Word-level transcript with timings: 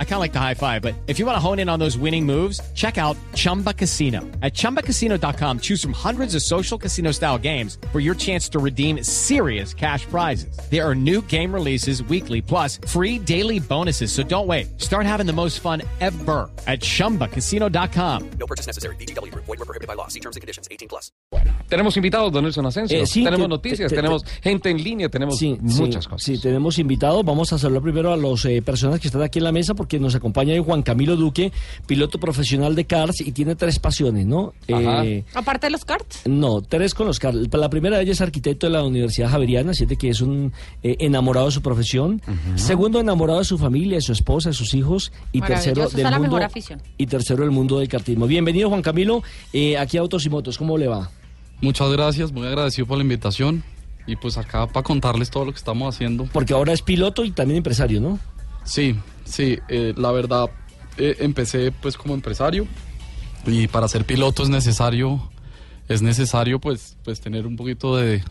I 0.00 0.04
kind 0.04 0.14
of 0.14 0.20
like 0.20 0.32
the 0.32 0.40
high 0.40 0.54
five, 0.54 0.82
but 0.82 0.94
if 1.06 1.20
you 1.20 1.26
want 1.26 1.36
to 1.36 1.40
hone 1.40 1.60
in 1.60 1.68
on 1.68 1.78
those 1.78 1.96
winning 1.96 2.26
moves, 2.26 2.60
check 2.74 2.98
out 2.98 3.16
Chumba 3.36 3.72
Casino. 3.72 4.22
At 4.42 4.54
chumbacasino.com, 4.54 5.60
choose 5.60 5.80
from 5.80 5.92
hundreds 5.92 6.34
of 6.34 6.42
social 6.42 6.76
casino 6.78 7.12
style 7.12 7.38
games 7.38 7.78
for 7.92 8.00
your 8.00 8.16
chance 8.16 8.48
to 8.50 8.58
redeem 8.58 9.04
serious 9.04 9.72
cash 9.72 10.04
prizes. 10.06 10.58
There 10.68 10.84
are 10.84 10.96
new 10.96 11.22
game 11.28 11.54
releases 11.54 12.02
weekly, 12.02 12.42
plus 12.42 12.80
free 12.88 13.20
daily 13.20 13.60
bonuses. 13.60 14.10
So 14.10 14.24
don't 14.24 14.48
wait. 14.48 14.66
Start 14.80 15.06
having 15.06 15.26
the 15.26 15.32
most 15.32 15.60
fun 15.60 15.82
ever 16.00 16.50
at 16.66 16.80
chumbacasino.com. 16.80 18.30
No 18.40 18.46
purchase 18.46 18.66
necessary. 18.66 18.96
BGW. 18.96 19.32
Void 19.34 19.46
were 19.46 19.64
prohibited 19.64 19.86
by 19.86 19.94
law. 19.94 20.08
See 20.08 20.18
terms 20.20 20.34
and 20.34 20.40
conditions. 20.40 20.66
18 20.72 20.88
plus. 20.88 21.12
Tenemos 21.68 21.96
invitados, 21.96 22.32
don 22.32 22.44
Nelson 22.44 22.64
Asensio. 22.66 22.98
Eh, 22.98 23.06
sí, 23.06 23.22
tenemos 23.24 23.44
te- 23.44 23.48
noticias, 23.48 23.88
te- 23.90 23.96
te- 23.96 23.96
tenemos 23.96 24.24
gente 24.42 24.70
en 24.70 24.82
línea, 24.82 25.08
tenemos 25.10 25.38
Sí, 25.38 25.56
muchas 25.60 26.04
sí, 26.04 26.10
cosas. 26.10 26.22
Sí, 26.22 26.38
tenemos 26.40 26.78
invitados. 26.78 27.22
Vamos 27.24 27.52
a 27.52 27.58
saludar 27.58 27.82
primero 27.82 28.12
a 28.12 28.16
las 28.16 28.42
personas 28.64 29.00
que 29.00 29.08
están 29.08 29.22
aquí 29.22 29.38
en 29.38 29.44
la 29.44 29.52
mesa 29.52 29.74
porque 29.74 29.87
nos 29.98 30.14
acompaña 30.14 30.52
hoy 30.54 30.62
Juan 30.64 30.82
Camilo 30.82 31.16
Duque, 31.16 31.52
piloto 31.86 32.20
profesional 32.20 32.74
de 32.74 32.84
cars 32.84 33.20
y 33.20 33.32
tiene 33.32 33.54
tres 33.56 33.78
pasiones, 33.78 34.26
¿no? 34.26 34.52
Eh, 34.68 35.24
Aparte 35.34 35.66
de 35.66 35.70
los 35.70 35.84
karts. 35.84 36.22
no, 36.26 36.60
tres 36.62 36.94
con 36.94 37.06
los 37.06 37.18
cars. 37.18 37.36
La 37.52 37.70
primera 37.70 37.96
de 37.96 38.02
ellas 38.04 38.16
es 38.16 38.20
arquitecto 38.20 38.66
de 38.66 38.72
la 38.72 38.84
Universidad 38.84 39.30
Javeriana, 39.30 39.72
siente 39.74 39.96
que 39.96 40.08
es 40.10 40.20
un 40.20 40.52
eh, 40.82 40.96
enamorado 41.00 41.46
de 41.46 41.52
su 41.52 41.62
profesión. 41.62 42.20
Segundo, 42.56 43.00
enamorado 43.00 43.38
de 43.38 43.44
su 43.44 43.56
familia, 43.58 43.96
de 43.96 44.02
su 44.02 44.12
esposa, 44.12 44.50
de 44.50 44.54
sus 44.54 44.74
hijos. 44.74 45.12
Y 45.32 45.40
tercero, 45.40 45.88
del 45.88 45.98
es 45.98 46.02
la 46.04 46.10
mundo. 46.18 46.22
mejor 46.36 46.42
afición. 46.42 46.82
Y 46.98 47.06
tercero, 47.06 47.44
el 47.44 47.50
mundo 47.50 47.78
del 47.78 47.88
kartismo. 47.88 48.26
Bienvenido, 48.26 48.68
Juan 48.68 48.82
Camilo, 48.82 49.22
eh, 49.52 49.78
aquí 49.78 49.96
a 49.96 50.00
Autos 50.00 50.26
y 50.26 50.30
Motos. 50.30 50.58
¿Cómo 50.58 50.76
le 50.76 50.88
va? 50.88 51.10
Muchas 51.60 51.90
gracias, 51.92 52.32
muy 52.32 52.46
agradecido 52.46 52.86
por 52.86 52.98
la 52.98 53.02
invitación 53.02 53.62
y 54.06 54.16
pues 54.16 54.38
acá 54.38 54.66
para 54.66 54.82
contarles 54.84 55.28
todo 55.30 55.44
lo 55.44 55.52
que 55.52 55.58
estamos 55.58 55.94
haciendo. 55.94 56.24
Porque 56.32 56.54
ahora 56.54 56.72
es 56.72 56.82
piloto 56.82 57.24
y 57.24 57.30
también 57.30 57.58
empresario, 57.58 58.00
¿no? 58.00 58.18
Sí, 58.64 58.94
sí, 59.28 59.58
eh, 59.68 59.94
la 59.96 60.12
verdad 60.12 60.50
eh, 60.96 61.16
empecé 61.20 61.72
pues 61.72 61.96
como 61.96 62.14
empresario 62.14 62.66
y 63.46 63.68
para 63.68 63.88
ser 63.88 64.04
piloto 64.04 64.42
es 64.42 64.48
necesario, 64.48 65.30
es 65.88 66.02
necesario 66.02 66.58
pues, 66.58 66.96
pues 67.04 67.20
tener 67.20 67.46
un 67.46 67.56
poquito 67.56 67.96
de, 67.96 68.22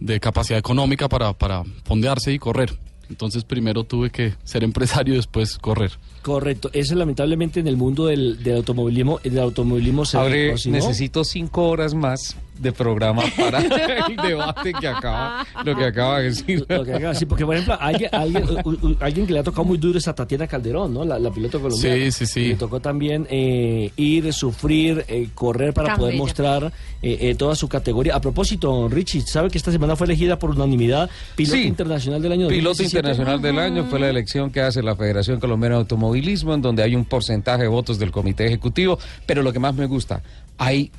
de 0.00 0.20
capacidad 0.20 0.58
económica 0.58 1.08
para, 1.08 1.32
para 1.32 1.64
fondearse 1.84 2.32
y 2.32 2.38
correr. 2.38 2.76
Entonces 3.10 3.44
primero 3.44 3.84
tuve 3.84 4.10
que 4.10 4.34
ser 4.44 4.64
empresario 4.64 5.14
y 5.14 5.16
después 5.16 5.58
correr. 5.58 5.92
Correcto, 6.22 6.70
eso 6.74 6.94
lamentablemente 6.94 7.60
en 7.60 7.66
el 7.66 7.76
mundo 7.76 8.06
del, 8.06 8.42
del 8.42 8.56
automovilismo, 8.56 9.18
del 9.24 9.38
automovilismo 9.38 10.04
se 10.04 10.18
Abre, 10.18 10.54
necesito 10.66 11.24
cinco 11.24 11.68
horas 11.68 11.94
más 11.94 12.36
de 12.58 12.72
programa 12.72 13.22
para 13.36 13.58
el 14.08 14.16
debate 14.16 14.72
que 14.74 14.88
acaba, 14.88 15.46
lo 15.64 15.76
que 15.76 15.84
acaba 15.84 16.18
de 16.18 16.24
decir. 16.26 16.64
Lo 16.68 16.84
que 16.84 16.92
haga, 16.94 17.14
sí, 17.14 17.26
porque 17.26 17.44
por 17.46 17.54
ejemplo, 17.54 17.76
alguien, 17.80 18.10
alguien, 18.12 18.44
u- 18.64 18.70
u- 18.88 18.96
alguien 19.00 19.26
que 19.26 19.32
le 19.32 19.38
ha 19.40 19.42
tocado 19.42 19.64
muy 19.64 19.78
duro 19.78 19.98
es 19.98 20.08
a 20.08 20.14
Tatiana 20.14 20.46
Calderón, 20.46 20.92
¿no? 20.94 21.04
La, 21.04 21.18
la 21.18 21.30
piloto 21.30 21.60
colombiana. 21.60 21.96
Sí, 21.96 22.12
sí, 22.12 22.26
sí. 22.26 22.48
Le 22.48 22.54
tocó 22.56 22.80
también 22.80 23.26
eh, 23.30 23.90
ir, 23.96 24.32
sufrir, 24.32 25.04
eh, 25.08 25.28
correr 25.34 25.72
para 25.72 25.96
poder 25.96 26.16
mostrar 26.16 26.72
eh, 27.02 27.18
eh, 27.20 27.34
toda 27.34 27.54
su 27.54 27.68
categoría. 27.68 28.14
A 28.16 28.20
propósito, 28.20 28.88
Richie, 28.88 29.20
¿sabe 29.22 29.50
que 29.50 29.58
esta 29.58 29.70
semana 29.72 29.96
fue 29.96 30.06
elegida 30.06 30.38
por 30.38 30.50
unanimidad 30.50 31.08
piloto 31.36 31.56
Sí. 31.56 31.64
internacional 31.66 32.20
del 32.22 32.32
año 32.32 32.48
Piloto 32.48 32.70
2017? 32.78 32.98
internacional 32.98 33.42
del 33.42 33.58
año 33.58 33.84
fue 33.88 34.00
la 34.00 34.08
elección 34.10 34.50
que 34.50 34.60
hace 34.60 34.82
la 34.82 34.96
Federación 34.96 35.38
Colombiana 35.40 35.76
de 35.76 35.80
Automovilismo, 35.82 36.54
en 36.54 36.62
donde 36.62 36.82
hay 36.82 36.94
un 36.96 37.04
porcentaje 37.04 37.62
de 37.62 37.68
votos 37.68 37.98
del 37.98 38.10
comité 38.10 38.46
ejecutivo, 38.46 38.98
pero 39.26 39.42
lo 39.42 39.52
que 39.52 39.58
más 39.58 39.74
me 39.74 39.86
gusta, 39.86 40.22
hay 40.58 40.90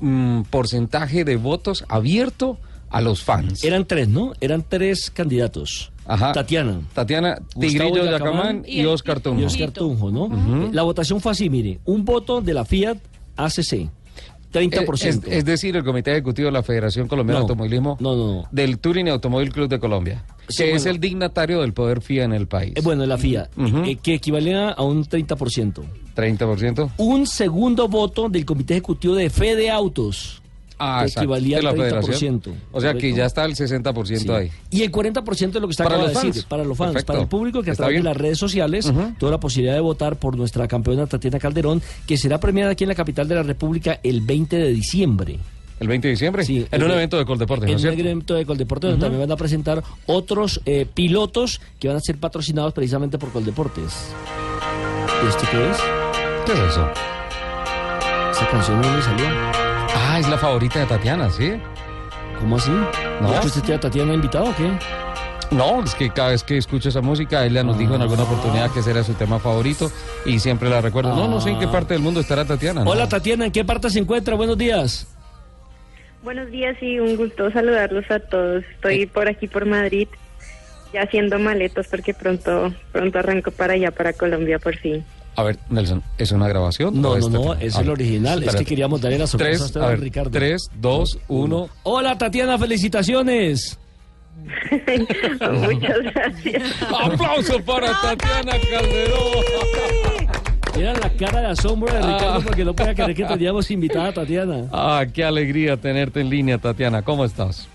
un 0.00 0.46
porcentaje 0.48 1.24
de 1.24 1.36
votos 1.36 1.84
abierto 1.88 2.58
a 2.90 3.00
los 3.00 3.22
fans. 3.22 3.64
Eran 3.64 3.84
tres, 3.86 4.08
¿no? 4.08 4.32
Eran 4.40 4.64
tres 4.68 5.10
candidatos. 5.10 5.92
Ajá. 6.06 6.32
Tatiana. 6.32 6.80
Tatiana, 6.94 7.38
Tigrillo 7.58 8.04
Yacamán 8.04 8.62
y 8.66 8.82
y 8.82 8.86
Oscar 8.86 9.20
Tunjo. 9.20 9.40
y 9.40 9.44
Oscar 9.44 9.72
Tunjo, 9.72 10.10
¿no? 10.12 10.26
Eh, 10.66 10.70
La 10.72 10.82
votación 10.82 11.20
fue 11.20 11.32
así, 11.32 11.50
mire, 11.50 11.80
un 11.84 12.04
voto 12.04 12.40
de 12.40 12.54
la 12.54 12.64
Fiat 12.64 12.96
ACC, 13.36 13.88
30%. 14.52 15.04
Es, 15.04 15.20
es 15.26 15.44
decir, 15.44 15.74
el 15.76 15.82
Comité 15.84 16.12
Ejecutivo 16.12 16.46
de 16.46 16.52
la 16.52 16.62
Federación 16.62 17.08
Colombiana 17.08 17.40
No, 17.40 17.46
de 17.46 17.50
Automovilismo 17.52 17.96
no, 18.00 18.14
no, 18.14 18.32
no. 18.34 18.48
del 18.52 18.78
Touring 18.78 19.08
Automóvil 19.08 19.52
Club 19.52 19.68
de 19.68 19.80
Colombia, 19.80 20.24
Sí, 20.48 20.62
que 20.62 20.74
es 20.76 20.86
el 20.86 21.00
dignatario 21.00 21.60
del 21.62 21.72
poder 21.72 22.00
FIA 22.00 22.22
en 22.24 22.32
el 22.32 22.46
país. 22.46 22.72
Eh, 22.76 22.80
bueno, 22.82 23.04
la 23.04 23.18
FIA, 23.18 23.50
eh, 23.84 23.96
que 24.00 24.14
equivalía 24.14 24.70
a 24.70 24.82
un 24.84 25.04
30%. 25.04 25.82
30%. 26.16 26.90
Un 26.96 27.26
segundo 27.26 27.86
voto 27.88 28.28
del 28.28 28.44
Comité 28.44 28.74
Ejecutivo 28.74 29.14
de 29.14 29.30
Fede 29.30 29.70
Autos, 29.70 30.42
Ah, 30.78 31.04
que 31.06 31.10
equivalía 31.12 31.58
de 31.60 31.68
al 31.68 31.74
30%. 31.74 32.02
Federación. 32.02 32.42
O 32.70 32.80
sea 32.82 32.92
que 32.92 33.14
ya 33.14 33.24
está 33.24 33.44
el 33.46 33.54
60% 33.56 34.18
Sí. 34.18 34.28
ahí. 34.30 34.50
Y 34.70 34.82
el 34.82 34.90
40% 34.90 35.56
es 35.56 35.62
lo 35.62 35.68
que 35.68 35.72
está 35.72 35.84
Para 35.84 35.96
acaba 35.96 36.08
de 36.08 36.14
los 36.14 36.22
decir, 36.24 36.44
para 36.48 36.64
los 36.64 36.76
fans, 36.76 36.92
Perfecto. 36.92 37.12
para 37.14 37.22
el 37.22 37.28
público 37.28 37.62
que 37.62 37.70
a 37.70 37.72
Está 37.72 37.84
través 37.84 37.94
de 37.94 38.02
bien. 38.02 38.04
las 38.12 38.16
redes 38.18 38.36
sociales 38.38 38.84
Ujú. 38.86 39.14
tuvo 39.18 39.30
la 39.30 39.40
posibilidad 39.40 39.74
de 39.74 39.80
votar 39.80 40.16
por 40.16 40.36
nuestra 40.36 40.68
campeona 40.68 41.06
Tatiana 41.06 41.38
Calderón, 41.38 41.80
que 42.06 42.18
será 42.18 42.38
premiada 42.40 42.72
aquí 42.72 42.84
en 42.84 42.88
la 42.88 42.94
capital 42.94 43.26
de 43.26 43.36
la 43.36 43.42
República 43.42 44.00
el 44.02 44.20
20 44.20 44.56
de 44.58 44.68
diciembre. 44.72 45.38
El 45.80 45.88
20 45.88 46.08
de 46.08 46.12
diciembre, 46.12 46.44
Sí, 46.44 46.66
en 46.70 46.82
un 46.82 46.90
evento 46.90 47.16
de 47.18 47.24
Coldeportes, 47.24 47.70
¿no 47.82 47.88
en 47.90 47.94
un 47.94 48.00
evento 48.00 48.34
de 48.34 48.44
Coldeportes 48.44 48.90
donde 48.90 49.04
también 49.04 49.20
van 49.20 49.32
a 49.32 49.36
presentar 49.36 49.82
otros 50.06 50.60
eh, 50.66 50.86
pilotos 50.92 51.60
que 51.78 51.88
van 51.88 51.96
a 51.96 52.00
ser 52.00 52.16
patrocinados 52.18 52.74
precisamente 52.74 53.16
por 53.18 53.30
Coldeportes. 53.30 53.94
¿Esto 55.26 55.44
qué 55.50 55.70
es? 55.70 55.76
¿Qué 56.46 56.52
es 56.52 56.60
eso? 56.60 56.88
Esa 58.30 58.48
canción 58.48 58.80
no 58.80 58.88
me 58.88 59.02
salió. 59.02 59.26
Ah, 59.28 60.18
es 60.20 60.28
la 60.28 60.38
favorita 60.38 60.78
de 60.78 60.86
Tatiana, 60.86 61.28
¿sí? 61.28 61.54
¿Cómo 62.38 62.54
así? 62.54 62.70
No. 63.20 63.34
¿Es 63.34 63.40
que 63.40 63.46
usted 63.46 63.74
a 63.74 63.80
Tatiana 63.80 64.14
invitado 64.14 64.50
o 64.50 64.54
qué? 64.54 64.70
No, 65.50 65.82
es 65.82 65.96
que 65.96 66.10
cada 66.10 66.30
vez 66.30 66.44
que 66.44 66.56
escucho 66.56 66.88
esa 66.88 67.00
música, 67.00 67.44
ella 67.44 67.64
nos 67.64 67.76
dijo 67.76 67.96
en 67.96 68.02
alguna 68.02 68.22
oportunidad 68.22 68.70
que 68.70 68.78
ese 68.78 68.92
era 68.92 69.02
su 69.02 69.14
tema 69.14 69.40
favorito 69.40 69.90
y 70.24 70.38
siempre 70.38 70.70
la 70.70 70.80
recuerdo. 70.80 71.16
No, 71.16 71.26
no 71.26 71.40
sé 71.40 71.50
en 71.50 71.58
qué 71.58 71.66
parte 71.66 71.94
del 71.94 72.02
mundo 72.02 72.20
estará 72.20 72.44
Tatiana. 72.44 72.84
¿no? 72.84 72.90
Hola 72.90 73.08
Tatiana, 73.08 73.46
¿en 73.46 73.52
qué 73.52 73.64
parte 73.64 73.90
se 73.90 73.98
encuentra? 73.98 74.36
Buenos 74.36 74.56
días. 74.56 75.08
Buenos 76.22 76.50
días 76.52 76.76
y 76.80 77.00
un 77.00 77.16
gusto 77.16 77.50
saludarlos 77.50 78.08
a 78.08 78.20
todos. 78.20 78.64
Estoy 78.72 79.06
por 79.06 79.28
aquí 79.28 79.48
por 79.48 79.66
Madrid, 79.66 80.06
ya 80.92 81.02
haciendo 81.02 81.40
maletas 81.40 81.88
porque 81.88 82.14
pronto 82.14 82.72
pronto 82.92 83.18
arranco 83.18 83.50
para 83.50 83.72
allá, 83.74 83.90
para 83.90 84.12
Colombia 84.12 84.60
por 84.60 84.76
fin. 84.76 85.04
A 85.36 85.42
ver, 85.42 85.58
Nelson, 85.68 86.02
¿es 86.16 86.32
una 86.32 86.48
grabación? 86.48 87.00
No, 87.00 87.16
no, 87.18 87.28
no, 87.28 87.54
es 87.54 87.76
el 87.76 87.90
original. 87.90 88.42
Es 88.42 88.56
que 88.56 88.64
queríamos 88.64 89.00
darle 89.02 89.18
la 89.18 89.26
sorpresa 89.26 89.64
a 89.64 89.66
Tres, 89.66 89.66
usted, 89.66 89.80
a 89.80 89.84
don 89.84 89.90
ver, 89.92 90.00
Ricardo. 90.00 90.30
tres, 90.30 90.70
dos, 90.80 91.18
uno. 91.28 91.68
Hola 91.82 92.16
Tatiana, 92.16 92.58
felicitaciones. 92.58 93.78
Muchas 95.50 95.98
gracias. 96.14 96.62
¡Aplauso 96.82 97.60
para 97.64 97.88
Tatiana 98.00 98.52
Calderón! 98.70 99.46
Era 100.78 100.92
la 100.94 101.10
cara 101.10 101.40
de 101.40 101.46
asombro 101.48 101.92
de 101.92 102.00
Ricardo 102.00 102.38
Ah. 102.38 102.40
porque 102.44 102.64
no 102.64 102.74
podía 102.74 102.94
creer 102.94 103.14
que 103.14 103.24
teníamos 103.24 103.70
invitada 103.70 104.08
a 104.08 104.12
Tatiana. 104.12 104.66
Ah, 104.72 105.04
qué 105.12 105.24
alegría 105.24 105.76
tenerte 105.78 106.20
en 106.20 106.28
línea, 106.30 106.58
Tatiana. 106.58 107.02
¿Cómo 107.02 107.24
estás? 107.24 107.68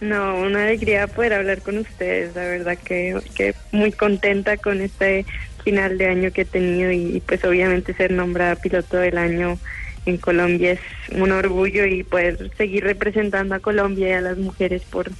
No, 0.00 0.36
una 0.38 0.64
alegría 0.64 1.06
poder 1.08 1.34
hablar 1.34 1.60
con 1.62 1.78
ustedes. 1.78 2.34
La 2.34 2.42
verdad 2.42 2.78
que, 2.78 3.18
que 3.34 3.54
muy 3.72 3.92
contenta 3.92 4.56
con 4.56 4.80
este 4.80 5.26
final 5.62 5.98
de 5.98 6.06
año 6.06 6.32
que 6.32 6.42
he 6.42 6.46
tenido 6.46 6.90
y, 6.92 7.22
pues 7.26 7.44
obviamente 7.44 7.94
ser 7.94 8.12
nombrada 8.12 8.56
piloto 8.56 8.96
del 8.98 9.18
año 9.18 9.58
en 10.06 10.16
Colombia 10.16 10.72
es 10.72 10.80
un 11.12 11.30
orgullo 11.30 11.84
y 11.84 12.02
poder 12.02 12.50
seguir 12.56 12.84
representando 12.84 13.54
a 13.54 13.60
Colombia 13.60 14.08
y 14.08 14.12
a 14.12 14.20
las 14.20 14.38
mujeres 14.38 14.82
por, 14.90 15.10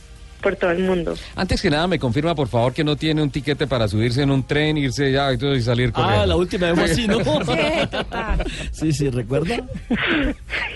por 0.41 0.57
todo 0.57 0.71
el 0.71 0.81
mundo. 0.81 1.15
Antes 1.37 1.63
que 1.63 1.71
nada, 1.71 1.87
me 1.87 1.99
confirma, 1.99 2.35
por 2.35 2.49
favor, 2.49 2.73
que 2.73 2.85
no 2.85 2.97
tiene 2.97 3.23
un 3.23 3.31
tiquete 3.31 3.67
para 3.67 3.89
subirse 3.89 4.23
en 4.23 4.31
un 4.31 4.43
tren, 4.43 4.77
irse 4.77 5.13
ya 5.13 5.33
y 5.33 5.63
salir 5.63 5.93
corriendo. 5.93 6.23
Ah, 6.23 6.27
la 6.27 6.37
última 6.37 6.73
vez 6.73 6.91
así, 6.91 7.07
¿no? 7.07 7.19
Sí, 7.19 7.25
total. 7.91 8.45
Sí, 8.73 8.93
sí, 8.93 9.11
¿recuerda? 9.11 9.57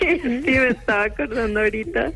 Sí, 0.01 0.19
me 0.23 0.67
estaba 0.67 1.05
acordando 1.05 1.59
ahorita 1.59 2.11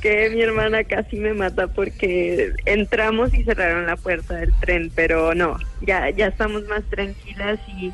que 0.00 0.30
mi 0.30 0.42
hermana 0.42 0.84
casi 0.84 1.16
me 1.16 1.34
mata 1.34 1.66
porque 1.66 2.52
entramos 2.64 3.34
y 3.34 3.42
cerraron 3.44 3.86
la 3.86 3.96
puerta 3.96 4.34
del 4.34 4.52
tren, 4.60 4.92
pero 4.94 5.34
no, 5.34 5.56
ya 5.82 6.10
ya 6.10 6.26
estamos 6.26 6.64
más 6.68 6.82
tranquilas 6.84 7.58
y, 7.68 7.92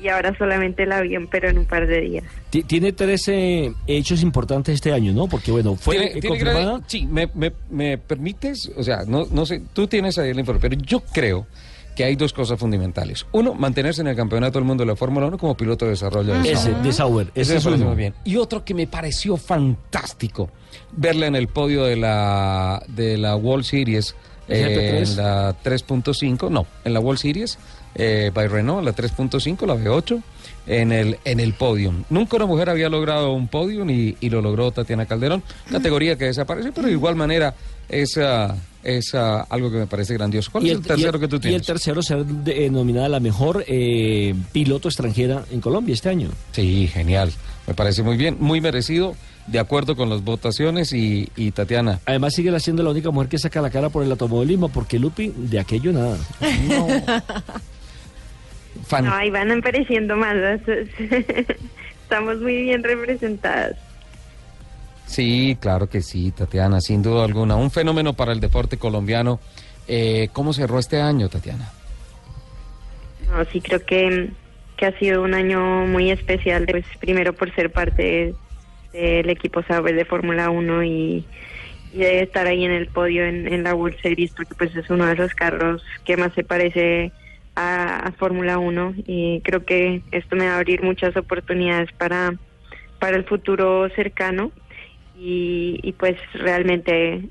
y 0.00 0.08
ahora 0.08 0.36
solamente 0.36 0.82
el 0.84 0.92
avión, 0.92 1.28
pero 1.30 1.48
en 1.48 1.58
un 1.58 1.64
par 1.66 1.86
de 1.86 2.00
días. 2.00 2.24
Ti- 2.50 2.62
Tiene 2.64 2.92
tres 2.92 3.26
eh, 3.28 3.72
hechos 3.86 4.22
importantes 4.22 4.74
este 4.74 4.92
año, 4.92 5.12
¿no? 5.12 5.26
Porque, 5.28 5.50
bueno, 5.50 5.76
fue 5.76 5.96
¿Tiene- 5.96 6.10
eh, 6.10 6.20
tiene 6.20 6.28
confirmada... 6.28 6.60
gran- 6.64 6.84
Sí, 6.86 7.06
me, 7.06 7.28
me- 7.34 7.52
me 7.70 7.98
permites, 7.98 8.70
o 8.76 8.82
sea, 8.82 9.04
no, 9.06 9.26
no 9.30 9.46
sé, 9.46 9.62
tú 9.72 9.86
tienes 9.86 10.18
ahí 10.18 10.30
el 10.30 10.38
informe, 10.38 10.60
pero 10.60 10.76
yo 10.76 11.00
creo 11.00 11.46
que 11.94 12.04
hay 12.04 12.14
dos 12.14 12.34
cosas 12.34 12.58
fundamentales. 12.58 13.24
Uno, 13.32 13.54
mantenerse 13.54 14.02
en 14.02 14.08
el 14.08 14.16
campeonato 14.16 14.58
del 14.58 14.66
mundo 14.66 14.82
de 14.84 14.88
la 14.88 14.96
Fórmula 14.96 15.26
1 15.28 15.38
como 15.38 15.56
piloto 15.56 15.86
de 15.86 15.92
desarrollo 15.92 16.34
de 16.34 16.52
Ese, 16.52 16.56
Sauber. 16.56 16.82
de 16.82 16.92
Sauer. 16.92 17.26
Ese 17.34 17.56
es 17.56 17.64
muy 17.66 17.96
bien. 17.96 18.12
Y 18.24 18.36
otro 18.36 18.64
que 18.66 18.74
me 18.74 18.86
pareció 18.86 19.38
fantástico, 19.38 20.50
verla 20.92 21.26
en 21.26 21.36
el 21.36 21.48
podio 21.48 21.84
de 21.84 21.96
la, 21.96 22.82
de 22.88 23.16
la 23.16 23.36
World 23.36 23.64
Series, 23.64 24.14
¿El 24.48 24.68
eh, 24.68 25.02
GP3? 25.02 25.10
en 25.10 25.16
la 25.16 25.56
3.5, 25.62 26.50
no, 26.50 26.66
en 26.84 26.92
la 26.92 27.00
World 27.00 27.18
Series, 27.18 27.58
eh, 27.98 28.30
by 28.32 28.46
Renault, 28.46 28.84
la 28.84 28.94
3.5, 28.94 29.66
la 29.66 29.74
V8, 29.74 30.22
en 30.66 30.92
el, 30.92 31.18
en 31.24 31.40
el 31.40 31.54
podio. 31.54 31.92
Nunca 32.10 32.36
una 32.36 32.46
mujer 32.46 32.68
había 32.70 32.88
logrado 32.88 33.32
un 33.32 33.48
podio 33.48 33.88
y, 33.90 34.16
y 34.20 34.30
lo 34.30 34.42
logró 34.42 34.70
Tatiana 34.70 35.06
Calderón, 35.06 35.42
categoría 35.70 36.16
que 36.18 36.26
desaparece, 36.26 36.72
pero 36.72 36.86
de 36.88 36.92
igual 36.92 37.16
manera 37.16 37.54
es, 37.88 38.18
ah, 38.18 38.54
es 38.84 39.14
ah, 39.14 39.46
algo 39.48 39.70
que 39.70 39.78
me 39.78 39.86
parece 39.86 40.12
grandioso. 40.14 40.50
¿Cuál 40.52 40.66
Y 40.66 40.70
es 40.70 40.76
el 40.76 40.82
tercero 40.82 41.18
que 41.18 41.28
tú 41.28 41.36
Y 41.36 41.38
el 41.38 41.42
tienes? 41.42 41.66
tercero 41.66 42.02
ser 42.02 42.24
eh, 42.46 42.68
nominada 42.70 43.08
la 43.08 43.20
mejor 43.20 43.64
eh, 43.66 44.34
piloto 44.52 44.88
extranjera 44.88 45.44
en 45.50 45.60
Colombia 45.60 45.94
este 45.94 46.08
año. 46.10 46.28
Sí, 46.52 46.88
genial. 46.88 47.32
Me 47.66 47.74
parece 47.74 48.02
muy 48.02 48.16
bien, 48.16 48.36
muy 48.38 48.60
merecido, 48.60 49.14
de 49.46 49.58
acuerdo 49.60 49.94
con 49.96 50.10
las 50.10 50.22
votaciones 50.24 50.92
y, 50.92 51.28
y 51.36 51.52
Tatiana. 51.52 52.00
Además 52.06 52.34
sigue 52.34 52.58
siendo 52.60 52.82
la 52.82 52.90
única 52.90 53.10
mujer 53.10 53.28
que 53.28 53.38
saca 53.38 53.60
la 53.62 53.70
cara 53.70 53.88
por 53.88 54.02
el 54.04 54.10
automovilismo, 54.10 54.68
porque 54.68 54.98
Lupi, 54.98 55.32
de 55.36 55.58
aquello 55.60 55.92
nada. 55.92 56.16
Fan- 56.16 57.22
No, 59.02 59.14
ahí 59.14 59.30
van 59.30 59.50
apareciendo 59.50 60.16
más. 60.16 60.36
Estamos 62.02 62.38
muy 62.40 62.62
bien 62.62 62.82
representadas. 62.84 63.76
Sí, 65.06 65.56
claro 65.60 65.88
que 65.88 66.02
sí, 66.02 66.32
Tatiana, 66.32 66.80
sin 66.80 67.02
duda 67.02 67.24
alguna. 67.24 67.56
Un 67.56 67.70
fenómeno 67.70 68.14
para 68.14 68.32
el 68.32 68.40
deporte 68.40 68.76
colombiano. 68.76 69.40
Eh, 69.88 70.28
¿Cómo 70.32 70.52
cerró 70.52 70.78
este 70.78 71.00
año, 71.00 71.28
Tatiana? 71.28 71.70
No, 73.30 73.44
sí 73.46 73.60
creo 73.60 73.84
que, 73.84 74.30
que 74.76 74.86
ha 74.86 74.98
sido 74.98 75.22
un 75.22 75.34
año 75.34 75.86
muy 75.86 76.10
especial, 76.10 76.66
pues 76.68 76.84
primero 77.00 77.32
por 77.32 77.54
ser 77.54 77.70
parte 77.70 78.34
del 78.92 79.30
equipo 79.30 79.62
Sauber 79.62 79.94
de 79.94 80.04
Fórmula 80.04 80.50
1 80.50 80.82
y, 80.84 81.24
y 81.92 81.98
de 81.98 82.22
estar 82.22 82.46
ahí 82.46 82.64
en 82.64 82.72
el 82.72 82.88
podio 82.88 83.24
en, 83.24 83.52
en 83.52 83.62
la 83.62 83.74
World 83.74 84.00
Series, 84.00 84.32
porque 84.32 84.54
pues 84.54 84.74
es 84.74 84.90
uno 84.90 85.06
de 85.06 85.16
los 85.16 85.34
carros 85.34 85.84
que 86.04 86.16
más 86.16 86.32
se 86.34 86.42
parece 86.42 87.12
a, 87.56 87.96
a 87.96 88.12
Fórmula 88.12 88.58
1 88.58 88.94
y 89.06 89.40
creo 89.40 89.64
que 89.64 90.02
esto 90.12 90.36
me 90.36 90.46
va 90.46 90.54
a 90.54 90.56
abrir 90.58 90.82
muchas 90.82 91.16
oportunidades 91.16 91.90
para, 91.92 92.34
para 93.00 93.16
el 93.16 93.24
futuro 93.24 93.88
cercano. 93.90 94.52
Y, 95.18 95.80
y 95.82 95.92
pues 95.92 96.16
realmente 96.34 97.22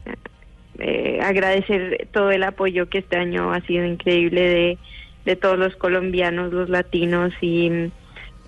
eh, 0.79 1.19
agradecer 1.21 2.07
todo 2.11 2.31
el 2.31 2.43
apoyo 2.43 2.89
que 2.89 2.97
este 2.97 3.15
año 3.15 3.53
ha 3.53 3.61
sido 3.61 3.85
increíble 3.85 4.41
de, 4.41 4.77
de 5.23 5.35
todos 5.35 5.57
los 5.59 5.75
colombianos, 5.75 6.51
los 6.51 6.67
latinos 6.67 7.31
y 7.41 7.91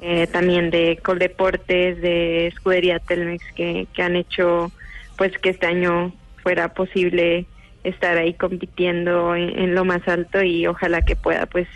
eh, 0.01 0.27
también 0.31 0.71
de 0.71 0.97
Coldeportes, 1.03 2.01
de 2.01 2.47
Escudería 2.47 3.00
Telmex 3.00 3.44
que, 3.53 3.88
que 3.94 4.01
han 4.01 4.15
hecho 4.15 4.71
pues 5.18 5.38
que 5.38 5.50
este 5.50 5.68
año 5.68 6.13
fuera 6.41 6.73
posible 6.73 7.45
estar 7.88 8.18
ahí 8.18 8.34
compitiendo 8.34 9.36
en, 9.36 9.57
en 9.57 9.75
lo 9.75 9.86
más 9.86 10.07
alto 10.07 10.42
y 10.44 10.68
ojalá 10.68 11.01
que 11.01 11.16
pueda 11.16 11.45
pues 11.45 11.68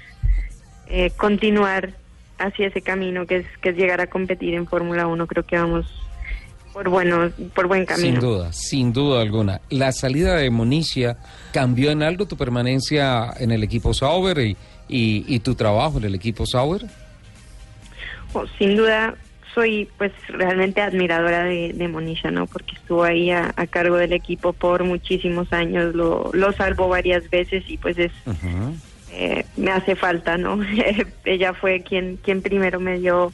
eh, 0.87 1.11
continuar 1.17 1.91
hacia 2.37 2.67
ese 2.67 2.81
camino 2.81 3.25
que 3.25 3.37
es 3.37 3.45
que 3.61 3.69
es 3.69 3.77
llegar 3.77 4.01
a 4.01 4.07
competir 4.07 4.53
en 4.55 4.67
Fórmula 4.67 5.07
1 5.07 5.27
creo 5.27 5.43
que 5.43 5.57
vamos 5.57 5.85
por 6.73 6.89
bueno 6.89 7.31
por 7.53 7.67
buen 7.67 7.85
camino 7.85 8.19
Sin 8.19 8.29
duda, 8.29 8.53
sin 8.53 8.93
duda 8.93 9.21
alguna. 9.21 9.61
¿La 9.69 9.91
salida 9.91 10.35
de 10.35 10.49
Monicia 10.49 11.17
cambió 11.53 11.91
en 11.91 12.03
algo 12.03 12.25
tu 12.25 12.37
permanencia 12.37 13.33
en 13.39 13.51
el 13.51 13.63
equipo 13.63 13.93
Sauber 13.93 14.39
y, 14.39 14.57
y, 14.87 15.25
y 15.27 15.39
tu 15.39 15.55
trabajo 15.55 15.97
en 15.97 16.05
el 16.05 16.15
equipo 16.15 16.45
Sauber? 16.45 16.81
Oh, 18.33 18.45
sin 18.57 18.75
duda 18.77 19.15
soy 19.53 19.89
pues 19.97 20.11
realmente 20.29 20.81
admiradora 20.81 21.43
de, 21.43 21.73
de 21.73 21.87
Monisha, 21.87 22.31
¿no? 22.31 22.47
Porque 22.47 22.75
estuvo 22.75 23.03
ahí 23.03 23.31
a, 23.31 23.53
a 23.55 23.67
cargo 23.67 23.97
del 23.97 24.13
equipo 24.13 24.53
por 24.53 24.83
muchísimos 24.83 25.51
años, 25.53 25.93
lo, 25.95 26.29
lo 26.33 26.51
salvó 26.53 26.87
varias 26.87 27.29
veces 27.29 27.63
y 27.67 27.77
pues 27.77 27.97
es 27.97 28.11
eh, 29.13 29.45
me 29.57 29.71
hace 29.71 29.95
falta, 29.95 30.37
¿no? 30.37 30.59
Ella 31.25 31.53
fue 31.53 31.81
quien 31.81 32.17
quien 32.17 32.41
primero 32.41 32.79
me 32.79 32.99
dio 32.99 33.33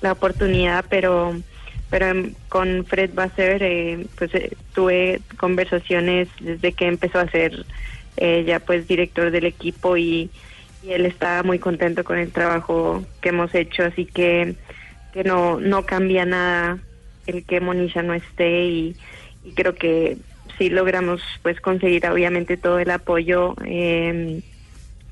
la 0.00 0.12
oportunidad, 0.12 0.84
pero 0.88 1.34
pero 1.90 2.06
con 2.48 2.84
Fred 2.84 3.10
Basser 3.14 3.62
eh, 3.62 4.06
pues 4.18 4.34
eh, 4.34 4.52
tuve 4.74 5.20
conversaciones 5.36 6.28
desde 6.40 6.72
que 6.72 6.86
empezó 6.86 7.20
a 7.20 7.30
ser 7.30 7.64
eh, 8.16 8.44
ya 8.46 8.60
pues 8.60 8.88
director 8.88 9.30
del 9.30 9.44
equipo 9.44 9.96
y, 9.96 10.30
y 10.82 10.92
él 10.92 11.06
está 11.06 11.42
muy 11.42 11.58
contento 11.58 12.02
con 12.02 12.18
el 12.18 12.32
trabajo 12.32 13.04
que 13.20 13.28
hemos 13.28 13.54
hecho, 13.54 13.84
así 13.84 14.04
que 14.04 14.56
que 15.16 15.24
no 15.24 15.58
no 15.58 15.86
cambia 15.86 16.26
nada 16.26 16.78
el 17.26 17.42
que 17.44 17.60
Monisha 17.60 18.02
no 18.02 18.12
esté 18.12 18.66
y, 18.66 18.96
y 19.44 19.52
creo 19.52 19.74
que 19.74 20.18
si 20.58 20.68
logramos 20.68 21.22
pues 21.42 21.58
conseguir 21.60 22.06
obviamente 22.06 22.56
todo 22.58 22.78
el 22.78 22.90
apoyo 22.90 23.54
eh, 23.64 24.42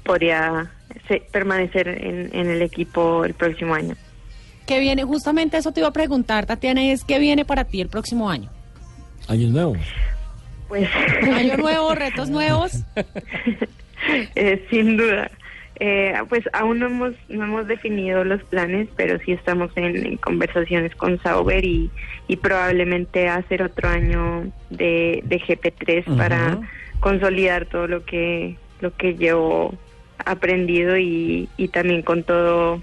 podría 0.04 0.70
se- 1.08 1.22
permanecer 1.32 1.88
en, 1.88 2.28
en 2.34 2.50
el 2.50 2.60
equipo 2.60 3.24
el 3.24 3.32
próximo 3.32 3.74
año. 3.74 3.96
¿Qué 4.66 4.78
viene? 4.78 5.04
Justamente 5.04 5.56
eso 5.56 5.72
te 5.72 5.80
iba 5.80 5.88
a 5.88 5.92
preguntar, 5.92 6.44
Tatiana, 6.46 6.82
y 6.84 6.90
es 6.90 7.02
¿qué 7.04 7.18
viene 7.18 7.44
para 7.46 7.64
ti 7.64 7.80
el 7.80 7.88
próximo 7.88 8.28
año? 8.28 8.50
Año 9.28 9.48
nuevo. 9.48 9.74
Pues 10.68 10.88
Año 11.34 11.56
nuevo, 11.56 11.94
retos 12.04 12.28
nuevos. 12.28 12.72
eh, 14.34 14.66
sin 14.70 14.96
duda. 14.98 15.30
Eh, 15.80 16.14
pues 16.28 16.44
aún 16.52 16.78
no 16.78 16.86
hemos 16.86 17.14
no 17.28 17.44
hemos 17.44 17.66
definido 17.66 18.22
los 18.22 18.42
planes, 18.44 18.88
pero 18.96 19.18
sí 19.18 19.32
estamos 19.32 19.72
en, 19.76 20.06
en 20.06 20.16
conversaciones 20.18 20.94
con 20.94 21.20
Sauber 21.20 21.64
y, 21.64 21.90
y 22.28 22.36
probablemente 22.36 23.28
hacer 23.28 23.62
otro 23.62 23.88
año 23.88 24.52
de, 24.70 25.20
de 25.24 25.40
GP3 25.40 26.16
para 26.16 26.60
consolidar 27.00 27.66
todo 27.66 27.88
lo 27.88 28.04
que 28.04 28.56
lo 28.80 28.94
que 28.94 29.14
llevo 29.14 29.74
aprendido 30.24 30.96
y, 30.96 31.48
y 31.56 31.68
también 31.68 32.02
con 32.02 32.22
todo 32.22 32.80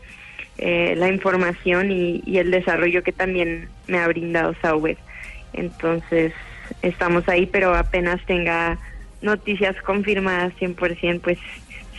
eh, 0.57 0.93
la 0.97 1.07
información 1.07 1.91
y, 1.91 2.21
y 2.25 2.39
el 2.39 2.51
desarrollo 2.51 3.03
que 3.03 3.13
también 3.13 3.69
me 3.87 3.99
ha 3.99 4.07
brindado 4.07 4.53
Sauber. 4.61 4.97
Entonces 5.53 6.33
estamos 6.81 7.27
ahí, 7.29 7.45
pero 7.45 7.73
apenas 7.73 8.23
tenga 8.25 8.77
noticias 9.21 9.75
confirmadas 9.81 10.53
100%, 10.59 11.21
pues 11.21 11.37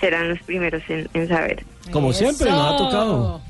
serán 0.03 0.31
los 0.31 0.41
primeros 0.41 0.83
en, 0.89 1.09
en 1.15 1.29
saber. 1.29 1.65
Como 1.93 2.13
siempre 2.13 2.51
nos 2.51 2.73
ha 2.73 2.77
tocado. 2.77 3.41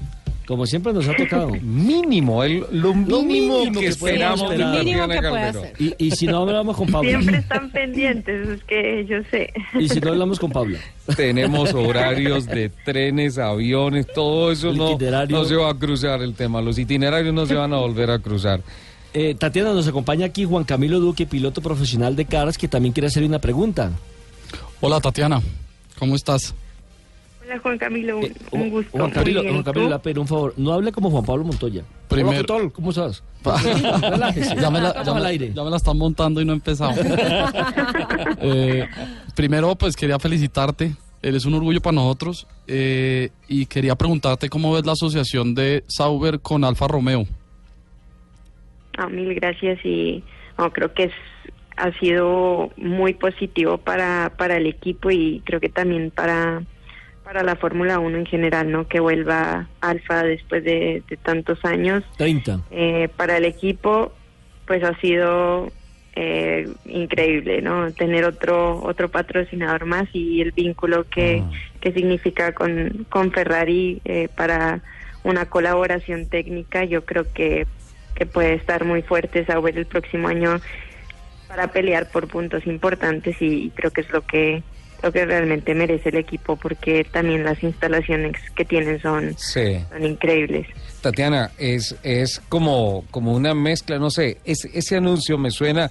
Como 0.47 0.67
siempre 0.67 0.93
nos 0.93 1.09
ha 1.09 1.17
tocado. 1.17 1.49
Mínimo, 1.63 2.45
el, 2.45 2.67
lo 2.73 2.93
mínimo, 2.93 3.61
mínimo 3.61 3.81
que, 3.81 3.87
esperamos 3.87 4.51
de 4.51 4.59
Calderón. 4.59 5.37
hacer. 5.39 5.73
Y, 5.79 5.95
y 5.97 6.11
si 6.11 6.27
no 6.27 6.43
hablamos 6.43 6.77
con 6.77 6.89
Pablo. 6.89 7.09
Siempre 7.09 7.37
están 7.39 7.71
pendientes, 7.71 8.49
es 8.49 8.65
que 8.65 9.07
yo 9.07 9.19
sé. 9.31 9.51
Y 9.81 9.89
si 9.89 9.99
no 10.01 10.11
hablamos 10.11 10.39
con 10.39 10.51
Pablo. 10.51 10.77
Tenemos 11.17 11.73
horarios 11.73 12.47
de 12.47 12.69
trenes, 12.85 13.39
aviones, 13.39 14.07
todo 14.13 14.53
eso 14.53 14.71
El 14.71 14.77
no, 14.77 14.99
no 15.29 15.45
se 15.47 15.57
va 15.57 15.71
a 15.71 15.75
cruzar 15.79 16.21
el 16.21 16.35
tema. 16.35 16.61
Los 16.61 16.79
itinerarios 16.79 17.33
no 17.33 17.47
se 17.47 17.55
van 17.55 17.73
a 17.73 17.79
volver 17.79 18.11
a 18.11 18.19
cruzar. 18.19 18.61
Eh, 19.15 19.35
Tatiana, 19.39 19.73
nos 19.73 19.89
acompaña 19.89 20.27
aquí 20.27 20.45
Juan 20.45 20.65
Camilo 20.65 21.01
Duque, 21.01 21.25
piloto 21.25 21.63
profesional 21.63 22.15
de 22.15 22.27
Cars, 22.27 22.59
que 22.59 22.69
también 22.69 22.93
quiere 22.93 23.07
hacerle 23.07 23.29
una 23.29 23.39
pregunta. 23.41 23.91
Hola 24.81 25.01
Tatiana, 25.01 25.41
¿cómo 26.03 26.17
estás? 26.17 26.53
Hola 27.45 27.61
Juan 27.61 27.79
Camilo, 27.79 28.19
un, 28.19 28.25
Eh, 28.25 28.33
un 28.51 28.71
gusto. 28.71 28.91
Juan 28.99 29.11
Camilo, 29.13 29.41
Juan 29.43 29.63
Camilo, 29.63 30.21
un 30.21 30.27
favor. 30.27 30.53
No 30.57 30.73
hable 30.73 30.91
como 30.91 31.13
Juan 31.13 31.25
Pablo 31.25 31.45
Montoya. 31.45 31.85
Primero- 32.09 32.31
Hola, 32.31 32.39
¿qué 32.41 32.45
tal? 32.45 32.73
¿Cómo 32.73 32.91
estás? 32.91 33.23
Relájese. 34.03 34.57
Ya 34.57 34.69
me, 34.69 34.81
la, 34.81 35.05
ya 35.05 35.15
me- 35.15 35.25
aire. 35.27 35.53
ya 35.55 35.63
me 35.63 35.71
la 35.71 35.77
están 35.77 35.97
montando 35.97 36.41
y 36.41 36.45
no 36.45 36.53
he 36.53 36.57
empezado. 36.57 36.93
Eh, 38.45 38.89
primero, 39.37 39.77
pues 39.77 39.95
quería 39.95 40.19
felicitarte. 40.19 40.97
Eres 41.23 41.45
un 41.45 41.55
orgullo 41.55 41.81
para 41.81 41.95
nosotros. 41.95 42.49
eh, 42.67 43.31
y 43.47 43.67
quería 43.67 43.95
preguntarte 43.95 44.49
cómo 44.49 44.73
ves 44.73 44.85
la 44.85 44.93
asociación 44.93 45.55
de 45.55 45.85
Sauber 45.87 46.41
con 46.41 46.65
Alfa 46.65 46.89
Romeo. 46.89 47.27
Ah, 48.99 49.07
mil 49.09 49.33
gracias 49.37 49.79
y 49.85 50.25
no, 50.59 50.73
creo 50.73 50.93
que 50.93 51.05
es, 51.05 51.13
ha 51.77 51.93
sido 51.99 52.71
muy 52.77 53.15
positivo 53.15 53.79
para, 53.79 54.33
para 54.37 54.57
el 54.57 54.67
equipo 54.67 55.11
y 55.11 55.43
creo 55.45 55.61
que 55.61 55.69
también 55.69 56.11
para, 56.11 56.63
para 57.25 57.43
la 57.43 57.57
Fórmula 57.57 57.99
1 57.99 58.19
en 58.19 58.27
general, 58.27 58.71
¿no? 58.71 58.89
Que 58.89 59.01
vuelva 59.01 59.69
Alfa 59.81 60.23
después 60.23 60.65
de, 60.65 61.03
de 61.09 61.17
tantos 61.17 61.65
años. 61.65 62.05
30. 62.19 62.61
Eh, 62.71 63.09
para 63.17 63.37
el 63.37 63.45
equipo, 63.45 64.13
pues 64.67 64.83
ha 64.85 64.99
sido 65.01 65.71
eh, 66.15 66.69
increíble, 66.85 67.63
¿no? 67.63 67.91
Tener 67.93 68.25
otro 68.25 68.83
otro 68.83 69.09
patrocinador 69.09 69.87
más 69.87 70.09
y 70.13 70.43
el 70.43 70.53
vínculo 70.53 71.05
que, 71.09 71.43
que 71.81 71.93
significa 71.93 72.53
con, 72.53 73.07
con 73.09 73.33
Ferrari 73.33 74.01
eh, 74.05 74.29
para 74.37 74.83
una 75.25 75.47
colaboración 75.47 76.27
técnica, 76.27 76.85
yo 76.85 77.05
creo 77.05 77.33
que, 77.33 77.67
que 78.15 78.27
puede 78.27 78.55
estar 78.55 78.85
muy 78.85 79.03
fuerte 79.03 79.47
Sauber 79.47 79.79
el 79.79 79.87
próximo 79.87 80.29
año 80.29 80.61
para 81.53 81.69
pelear 81.71 82.09
por 82.11 82.29
puntos 82.29 82.67
importantes 82.67 83.37
y, 83.41 83.69
creo 83.75 83.91
que 83.91 84.01
es 84.01 84.09
lo 84.11 84.23
que 84.23 84.63
lo 85.03 85.13
que 85.13 85.27
realmente 85.27 85.75
merece 85.75 86.09
el 86.11 86.17
equipo 86.17 86.57
porque 86.57 87.05
también 87.05 87.43
las 87.45 87.61
instalaciones 87.63 88.37
que 88.57 88.65
tienen 88.65 89.03
son, 89.03 89.35
Sí. 89.37 89.79
son 89.91 90.05
increíbles. 90.07 90.67
Tatiana, 91.03 91.51
es, 91.59 91.95
es 92.05 92.41
como, 92.49 93.05
como 93.11 93.33
una 93.35 93.53
mezcla, 93.53 93.99
no 93.99 94.11
sé, 94.11 94.39
es- 94.45 94.65
ese 94.73 94.97
anuncio 94.97 95.37
me 95.39 95.51
suena, 95.51 95.91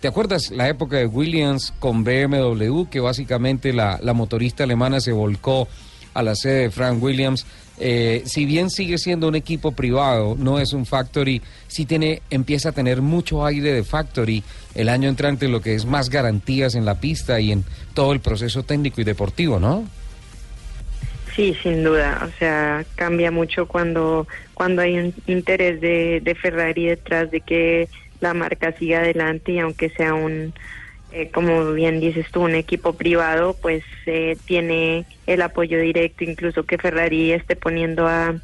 ¿te 0.00 0.08
acuerdas 0.08 0.50
la 0.50 0.68
época 0.68 0.96
de 0.98 1.06
Williams 1.06 1.72
con 1.78 2.02
BMW, 2.04 2.86
que 2.90 2.98
básicamente 3.00 3.72
la, 3.72 3.98
la 4.02 4.12
motorista 4.12 4.64
alemana 4.64 5.00
se 5.00 5.12
volcó 5.12 5.68
a 6.12 6.22
la 6.24 6.34
sede 6.34 6.62
de 6.62 6.70
Frank 6.70 7.00
Williams 7.02 7.46
eh, 7.80 8.22
si 8.24 8.46
bien 8.46 8.70
sigue 8.70 8.98
siendo 8.98 9.28
un 9.28 9.34
equipo 9.34 9.72
privado, 9.72 10.36
no 10.38 10.58
es 10.58 10.72
un 10.72 10.86
factory, 10.86 11.42
sí 11.66 11.86
tiene, 11.86 12.22
empieza 12.30 12.70
a 12.70 12.72
tener 12.72 13.02
mucho 13.02 13.44
aire 13.44 13.72
de 13.72 13.84
factory 13.84 14.42
el 14.74 14.88
año 14.88 15.08
entrante, 15.08 15.48
lo 15.48 15.60
que 15.60 15.74
es 15.74 15.84
más 15.84 16.10
garantías 16.10 16.74
en 16.74 16.84
la 16.84 17.00
pista 17.00 17.40
y 17.40 17.52
en 17.52 17.64
todo 17.94 18.12
el 18.12 18.20
proceso 18.20 18.62
técnico 18.62 19.00
y 19.00 19.04
deportivo, 19.04 19.58
¿no? 19.58 19.84
Sí, 21.34 21.56
sin 21.62 21.84
duda. 21.84 22.26
O 22.26 22.38
sea, 22.38 22.84
cambia 22.96 23.30
mucho 23.30 23.66
cuando, 23.66 24.26
cuando 24.54 24.82
hay 24.82 24.98
un 24.98 25.14
interés 25.26 25.80
de, 25.80 26.20
de 26.20 26.34
Ferrari 26.34 26.86
detrás 26.86 27.30
de 27.30 27.40
que 27.40 27.88
la 28.20 28.34
marca 28.34 28.72
siga 28.72 28.98
adelante 29.00 29.52
y 29.52 29.58
aunque 29.60 29.88
sea 29.90 30.14
un, 30.14 30.52
eh, 31.12 31.30
como 31.32 31.72
bien 31.72 32.00
dices 32.00 32.26
tú, 32.30 32.42
un 32.42 32.54
equipo 32.54 32.92
privado, 32.92 33.56
pues 33.60 33.82
eh, 34.06 34.36
tiene 34.44 35.06
el 35.26 35.42
apoyo 35.42 35.78
directo, 35.78 36.24
incluso 36.24 36.64
que 36.64 36.78
Ferrari 36.78 37.32
esté 37.32 37.56
poniendo 37.56 38.06
a, 38.06 38.34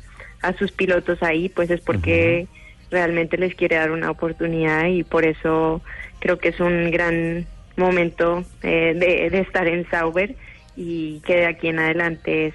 a 0.41 0.53
sus 0.55 0.73
pilotos 0.73 1.23
ahí, 1.23 1.49
pues 1.49 1.71
es 1.71 1.81
porque 1.81 2.47
realmente 2.91 3.37
les 3.37 3.55
quiere 3.55 3.77
dar 3.77 3.91
una 3.91 4.11
oportunidad 4.11 4.87
y 4.87 5.03
por 5.03 5.25
eso 5.25 5.83
creo 6.21 6.39
que 6.39 6.49
es 6.49 6.61
un 6.61 6.91
gran 6.91 7.47
momento 7.77 8.45
eh, 8.63 8.95
de, 8.95 9.31
de 9.31 9.41
estar 9.41 9.67
en 9.67 9.89
Sauber 9.91 10.35
y 10.77 11.21
que 11.21 11.37
de 11.37 11.47
aquí 11.47 11.69
en 11.69 11.79
adelante 11.79 12.47
es, 12.47 12.55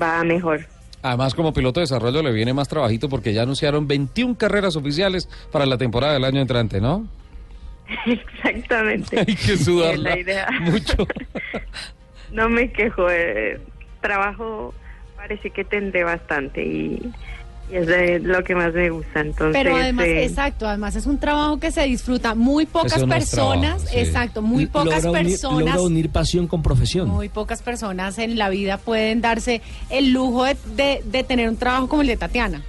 va 0.00 0.20
a 0.20 0.24
mejor. 0.24 0.66
Además, 1.02 1.34
como 1.34 1.52
piloto 1.52 1.80
de 1.80 1.84
desarrollo 1.84 2.22
le 2.22 2.32
viene 2.32 2.54
más 2.54 2.68
trabajito 2.68 3.10
porque 3.10 3.34
ya 3.34 3.42
anunciaron 3.42 3.86
21 3.86 4.38
carreras 4.38 4.76
oficiales 4.76 5.28
para 5.52 5.66
la 5.66 5.76
temporada 5.76 6.14
del 6.14 6.24
año 6.24 6.40
entrante, 6.40 6.80
¿no? 6.80 7.06
Exactamente. 8.06 9.18
Hay 9.20 9.34
que 9.36 9.52
Es 9.54 9.64
sudarla 9.64 10.10
la 10.10 10.18
idea. 10.18 10.48
mucho. 10.60 11.06
no 12.32 12.48
me 12.48 12.70
quejo, 12.72 13.08
eh, 13.10 13.60
trabajo 14.00 14.74
parece 15.16 15.50
que 15.50 15.64
tendré 15.64 16.04
bastante 16.04 16.62
y, 16.64 17.00
y 17.70 17.76
es 17.76 17.86
de 17.86 18.18
lo 18.18 18.42
que 18.44 18.54
más 18.54 18.72
me 18.74 18.90
gusta. 18.90 19.20
Entonces, 19.20 19.52
Pero 19.62 19.76
además, 19.76 20.06
eh, 20.06 20.24
exacto, 20.24 20.66
además 20.68 20.96
es 20.96 21.06
un 21.06 21.18
trabajo 21.18 21.58
que 21.58 21.70
se 21.70 21.82
disfruta. 21.84 22.34
Muy 22.34 22.66
pocas 22.66 23.00
no 23.00 23.08
personas, 23.08 23.76
trabajo, 23.76 23.86
sí. 23.90 23.98
exacto, 23.98 24.42
muy 24.42 24.66
pocas 24.66 25.04
logra 25.04 25.20
unir, 25.20 25.32
personas. 25.32 25.60
logra 25.60 25.80
unir 25.80 26.10
pasión 26.10 26.46
con 26.46 26.62
profesión. 26.62 27.08
Muy 27.08 27.28
pocas 27.30 27.62
personas 27.62 28.18
en 28.18 28.36
la 28.36 28.50
vida 28.50 28.76
pueden 28.78 29.20
darse 29.22 29.62
el 29.90 30.12
lujo 30.12 30.44
de, 30.44 30.56
de- 30.76 31.02
de 31.04 31.24
tener 31.24 31.48
un 31.48 31.56
trabajo 31.56 31.88
como 31.88 32.02
el 32.02 32.08
de 32.08 32.16
Tatiana. 32.16 32.62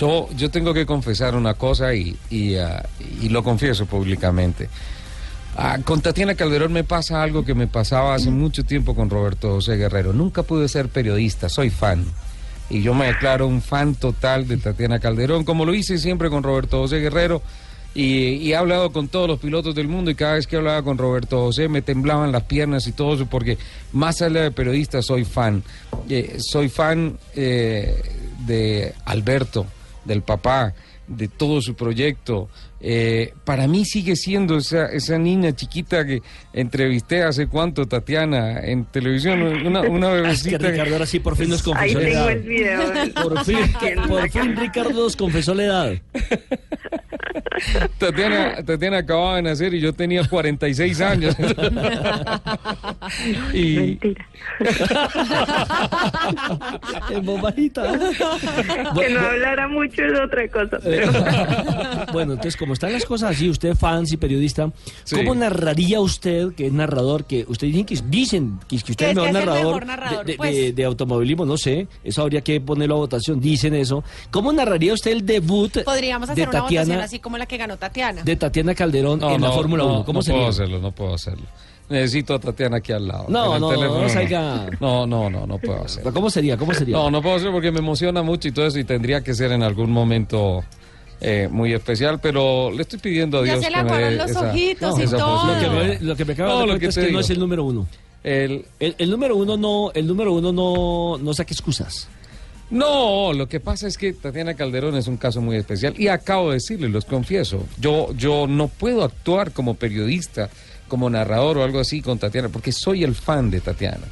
Yo, 0.00 0.30
yo 0.34 0.50
tengo 0.50 0.72
que 0.72 0.86
confesar 0.86 1.34
una 1.34 1.52
cosa 1.52 1.92
y, 1.94 2.16
y, 2.30 2.54
ah, 2.56 2.82
lo 3.28 3.44
confieso 3.44 3.84
públicamente. 3.84 4.70
Ah, 5.58 5.76
con 5.84 6.00
Tatiana 6.00 6.34
Calderón 6.34 6.72
me 6.72 6.84
pasa 6.84 7.22
algo 7.22 7.44
que 7.44 7.54
me 7.54 7.66
pasaba 7.66 8.14
hace 8.14 8.30
mucho 8.30 8.64
tiempo 8.64 8.94
con 8.94 9.10
Roberto 9.10 9.50
José 9.50 9.76
Guerrero. 9.76 10.14
Nunca 10.14 10.42
pude 10.42 10.68
ser 10.68 10.88
periodista, 10.88 11.50
soy 11.50 11.68
fan. 11.68 12.06
Y 12.70 12.80
yo 12.80 12.94
me 12.94 13.08
declaro 13.08 13.46
un 13.46 13.60
fan 13.60 13.94
total 13.94 14.48
de 14.48 14.56
Tatiana 14.56 15.00
Calderón, 15.00 15.44
como 15.44 15.66
lo 15.66 15.74
hice 15.74 15.98
siempre 15.98 16.30
con 16.30 16.42
Roberto 16.42 16.78
José 16.78 17.00
Guerrero. 17.00 17.42
Y, 17.92 18.36
y 18.36 18.52
he 18.52 18.56
hablado 18.56 18.92
con 18.92 19.08
todos 19.08 19.28
los 19.28 19.38
pilotos 19.38 19.74
del 19.74 19.88
mundo 19.88 20.10
y 20.10 20.14
cada 20.14 20.34
vez 20.34 20.46
que 20.46 20.56
hablaba 20.56 20.82
con 20.82 20.96
Roberto 20.96 21.40
José 21.40 21.68
me 21.68 21.82
temblaban 21.82 22.32
las 22.32 22.44
piernas 22.44 22.86
y 22.86 22.92
todo 22.92 23.16
eso 23.16 23.26
porque 23.26 23.58
más 23.92 24.22
allá 24.22 24.44
de 24.44 24.50
periodista 24.50 25.02
soy 25.02 25.26
fan. 25.26 25.62
Eh, 26.08 26.38
soy 26.38 26.70
fan 26.70 27.18
eh, 27.34 28.00
de 28.46 28.94
Alberto, 29.04 29.66
del 30.04 30.22
papá, 30.22 30.74
de 31.06 31.28
todo 31.28 31.60
su 31.60 31.74
proyecto. 31.74 32.48
Eh, 32.80 33.34
para 33.44 33.66
mí 33.66 33.84
sigue 33.84 34.16
siendo 34.16 34.56
esa, 34.56 34.86
esa 34.86 35.18
niña 35.18 35.52
chiquita 35.54 36.06
que 36.06 36.22
entrevisté 36.52 37.22
hace 37.22 37.46
cuánto, 37.46 37.86
Tatiana, 37.86 38.60
en 38.60 38.86
televisión, 38.86 39.42
una, 39.42 39.82
una 39.82 40.08
Es 40.30 40.42
que 40.42 40.56
bebecita. 40.56 40.70
Ricardo 40.70 40.92
ahora 40.94 41.06
sí 41.06 41.20
por 41.20 41.36
fin 41.36 41.50
nos 41.50 41.66
ahí 41.76 41.92
confesó 41.92 41.98
la 41.98 42.04
tengo 42.04 42.18
edad. 42.18 42.30
el 42.30 42.42
video. 42.42 43.12
Por 43.22 43.44
fin, 43.44 43.58
por. 44.08 44.56
Ricardo 44.56 45.02
nos 45.02 45.16
confesó 45.16 45.54
la 45.54 45.64
edad. 45.64 45.92
Tatiana, 47.98 48.62
Tatiana 48.64 48.98
acababa 48.98 49.36
de 49.36 49.42
nacer 49.42 49.74
y 49.74 49.80
yo 49.80 49.92
tenía 49.92 50.26
46 50.26 51.00
años. 51.00 51.36
y 53.54 53.76
Mentira. 53.76 54.26
En 57.10 57.42
bajita. 57.42 57.98
que 58.98 59.10
no 59.10 59.20
hablara 59.20 59.68
mucho 59.68 60.02
es 60.04 60.18
otra 60.20 60.48
cosa. 60.48 60.78
Pero... 60.82 61.10
Bueno, 62.12 62.32
entonces, 62.32 62.56
como 62.56 62.72
están 62.72 62.92
las 62.92 63.04
cosas 63.04 63.36
así, 63.36 63.48
usted 63.48 63.74
fans 63.76 64.12
y 64.12 64.16
periodista, 64.16 64.70
Sí. 65.04 65.16
¿cómo 65.16 65.34
narraría 65.34 66.00
usted, 66.00 66.52
que 66.54 66.66
es 66.66 66.72
narrador, 66.72 67.24
que 67.24 67.44
usted 67.48 67.68
dicen 67.68 67.84
que, 67.86 67.94
dicen 68.08 68.58
que, 68.68 68.76
usted 68.76 68.94
Que 68.96 69.04
es 69.04 69.10
el 69.10 69.16
mejor 69.16 69.28
es 69.28 69.28
el 69.28 69.34
narrador, 69.46 69.64
mejor 69.66 69.86
narrador, 69.86 70.24
de, 70.26 70.32
de- 70.32 70.36
pues. 70.38 70.54
de- 70.54 70.72
de 70.72 70.84
automovilismo? 70.84 71.46
No 71.46 71.56
sé, 71.56 71.86
eso 72.02 72.22
habría 72.22 72.40
que 72.40 72.60
ponerlo 72.60 72.96
a 72.96 72.98
votación, 72.98 73.40
dicen 73.40 73.74
eso. 73.74 74.02
¿Cómo 74.30 74.52
narraría 74.52 74.92
usted 74.92 75.12
el 75.12 75.24
debut 75.24 75.82
Podríamos 75.84 76.28
de 76.28 76.32
hacer 76.32 76.48
una 76.48 76.60
votación 76.62 76.84
Tatiana, 76.86 77.04
así 77.04 77.18
como 77.20 77.38
la 77.38 77.46
que 77.46 77.56
ganó 77.56 77.76
Tatiana. 77.76 78.22
de 78.22 78.36
Tatiana 78.36 78.74
Calderón 78.74 79.22
en 79.22 79.40
la 79.40 79.52
Fórmula 79.52 79.84
1? 79.84 80.04
¿Cómo 80.04 80.18
no 80.18 80.22
sería? 80.22 80.38
puedo 80.40 80.50
hacerlo, 80.50 80.78
no 80.80 80.90
puedo 80.92 81.14
hacerlo. 81.14 81.44
Necesito 81.90 82.34
a 82.34 82.38
Tatiana 82.38 82.76
aquí 82.78 82.92
al 82.92 83.06
lado. 83.08 83.26
No, 83.28 83.58
no, 83.58 83.68
teléfono 83.70 84.02
no 84.02 84.08
salga. 84.08 84.66
No, 84.80 85.06
no, 85.06 85.28
no, 85.28 85.46
no 85.46 85.58
puedo 85.58 85.84
hacerlo. 85.84 86.12
¿Cómo 86.14 86.30
sería? 86.30 86.56
¿Cómo 86.56 86.72
sería? 86.72 86.96
No, 86.96 87.10
no 87.10 87.20
puedo 87.20 87.34
hacerlo 87.34 87.52
porque 87.52 87.72
me 87.72 87.80
emociona 87.80 88.22
mucho 88.22 88.46
y 88.48 88.52
todo 88.52 88.66
eso 88.66 88.78
y 88.78 88.84
tendría 88.84 89.22
que 89.22 89.34
ser 89.34 89.50
en 89.52 89.62
algún 89.64 89.90
momento 89.90 90.62
eh, 91.20 91.48
muy 91.50 91.72
especial, 91.74 92.20
pero 92.20 92.70
le 92.70 92.82
estoy 92.82 93.00
pidiendo 93.00 93.38
a 93.40 93.44
Ya 93.44 93.52
Dios 93.54 93.64
se 93.64 93.70
le 93.70 93.76
aguaron 93.76 94.16
los 94.18 94.30
esa- 94.30 94.50
ojitos 94.50 94.98
y 94.98 95.02
esa 95.02 95.16
todo. 95.18 95.46
Lo 95.54 95.60
que, 95.98 95.98
lo 96.04 96.16
que 96.16 96.24
me 96.24 96.32
acaba 96.34 96.48
No, 96.48 96.54
de 96.54 96.58
dar 96.60 96.66
lo 96.68 96.72
cuenta 96.74 96.80
que 96.94 97.00
es 97.00 97.06
que 97.06 97.12
no 97.12 97.20
es 97.20 97.30
el 97.30 97.38
número 97.40 97.64
uno. 97.64 97.86
El, 98.22 98.64
El, 98.78 98.94
el 98.96 99.10
número 99.10 99.34
uno 99.36 99.56
no, 99.56 99.90
el 99.92 100.06
número 100.06 100.32
uno 100.32 100.52
no, 100.52 101.18
no 101.18 101.34
saque 101.34 101.54
excusas. 101.54 102.08
No, 102.70 103.32
lo 103.32 103.48
que 103.48 103.58
pasa 103.58 103.88
es 103.88 103.98
que 103.98 104.12
Tatiana 104.12 104.54
Calderón 104.54 104.94
es 104.96 105.08
un 105.08 105.16
caso 105.16 105.40
muy 105.40 105.56
especial 105.56 105.94
y 105.98 106.06
acabo 106.06 106.50
de 106.50 106.54
decirle, 106.54 106.88
los 106.88 107.04
confieso, 107.04 107.66
yo, 107.80 108.12
yo 108.16 108.46
no 108.46 108.68
puedo 108.68 109.02
actuar 109.02 109.50
como 109.50 109.74
periodista, 109.74 110.50
como 110.90 111.08
narrador 111.08 111.56
o 111.56 111.64
algo 111.64 111.80
así 111.80 112.02
con 112.02 112.18
Tatiana, 112.18 112.50
porque 112.50 112.72
soy 112.72 113.02
el 113.04 113.14
fan 113.14 113.50
de 113.50 113.60
Tatiana. 113.62 114.04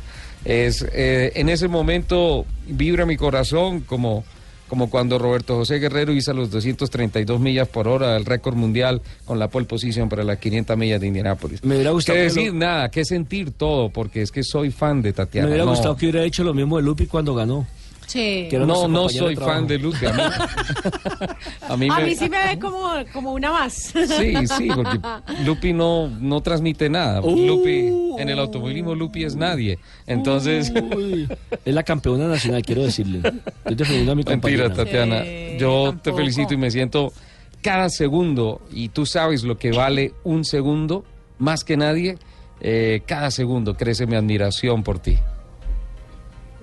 Es, 0.46 0.86
eh, 0.94 1.32
en 1.34 1.50
ese 1.50 1.68
momento 1.68 2.46
vibra 2.68 3.04
mi 3.04 3.16
corazón 3.16 3.80
como, 3.80 4.24
como 4.68 4.88
cuando 4.88 5.18
Roberto 5.18 5.56
José 5.56 5.78
Guerrero 5.80 6.12
hizo 6.12 6.32
los 6.32 6.50
232 6.50 7.40
millas 7.40 7.68
por 7.68 7.88
hora, 7.88 8.16
el 8.16 8.24
récord 8.24 8.54
mundial 8.54 9.02
con 9.24 9.38
la 9.38 9.48
pole 9.48 9.66
position 9.66 10.08
para 10.08 10.22
las 10.24 10.38
500 10.38 10.76
millas 10.78 11.00
de 11.00 11.08
Indianápolis. 11.08 11.62
Me 11.64 11.74
hubiera 11.74 11.90
gustado 11.90 12.16
¿Qué 12.16 12.20
que 12.20 12.28
decir? 12.34 12.52
lo- 12.52 12.58
Nada, 12.60 12.88
que 12.90 13.04
sentir 13.04 13.50
todo, 13.50 13.90
porque 13.90 14.22
es 14.22 14.30
que 14.30 14.42
soy 14.44 14.70
fan 14.70 15.02
de 15.02 15.12
Tatiana. 15.12 15.46
me 15.48 15.52
hubiera 15.52 15.64
No. 15.64 15.72
gustado 15.72 15.96
que 15.96 16.06
hubiera 16.06 16.24
hecho 16.24 16.44
lo 16.44 16.54
mismo 16.54 16.76
de 16.76 16.84
Lupi 16.84 17.06
cuando 17.06 17.34
ganó. 17.34 17.66
Sí. 18.08 18.48
No, 18.52 18.88
no 18.88 19.08
soy 19.10 19.34
de 19.34 19.40
fan 19.44 19.66
de 19.66 19.78
Lupe. 19.78 20.06
A 20.08 20.12
mí, 20.12 20.22
a 21.68 21.76
mí, 21.76 21.88
A 21.90 21.96
me- 21.98 22.04
mí 22.06 22.14
sí 22.16 22.28
me 22.30 22.38
ve 22.42 22.58
como, 22.58 22.90
como 23.12 23.32
una 23.34 23.52
más. 23.52 23.74
Sí, 23.74 24.34
sí, 24.46 24.68
porque 24.74 24.98
Lupi 25.44 25.74
no, 25.74 26.08
no 26.08 26.40
transmite 26.40 26.88
nada. 26.88 27.20
Uh. 27.20 27.36
Lupi, 27.46 27.92
en 28.18 28.28
el 28.30 28.38
automovilismo 28.38 28.94
Lupi 28.94 29.24
es 29.24 29.36
nadie. 29.36 29.78
Entonces, 30.06 30.72
Uy, 30.96 31.28
es 31.66 31.74
la 31.74 31.82
campeona 31.82 32.26
nacional, 32.28 32.62
quiero 32.62 32.82
decirle. 32.82 33.18
Estoy 33.58 33.74
defendiendo 33.74 34.12
a 34.12 34.14
mi 34.14 34.22
mentira. 34.24 34.72
Tatiana. 34.72 35.22
Sí, 35.24 35.56
Yo 35.58 35.94
te 36.02 36.12
felicito 36.14 36.54
y 36.54 36.56
me 36.56 36.70
siento 36.70 37.12
cada 37.60 37.90
segundo, 37.90 38.62
y 38.72 38.88
tú 38.88 39.04
sabes 39.04 39.42
lo 39.44 39.58
que 39.58 39.70
vale 39.72 40.14
un 40.24 40.44
segundo, 40.46 41.04
más 41.38 41.62
que 41.62 41.76
nadie, 41.76 42.16
eh, 42.62 43.02
cada 43.04 43.30
segundo 43.30 43.76
crece 43.76 44.06
mi 44.06 44.16
admiración 44.16 44.82
por 44.82 44.98
ti. 44.98 45.18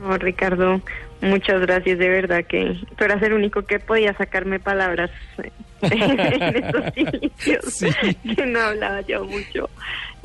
No, 0.01 0.17
Ricardo, 0.17 0.81
muchas 1.21 1.61
gracias, 1.61 1.97
de 1.97 2.09
verdad 2.09 2.45
que 2.45 2.77
tú 2.97 3.03
eras 3.03 3.21
el 3.23 3.33
único 3.33 3.63
que 3.63 3.79
podía 3.79 4.13
sacarme 4.13 4.59
palabras 4.59 5.11
eh, 5.43 5.51
en 5.81 6.55
estos 6.63 6.83
inicios, 6.95 7.95
que 8.35 8.45
no 8.45 8.59
hablaba 8.59 9.01
yo 9.01 9.25
mucho. 9.25 9.69